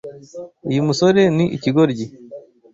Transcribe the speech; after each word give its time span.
Uyu 0.69 0.85
musore 0.87 1.21
ni 1.35 1.45
ikigoryi. 1.55 2.05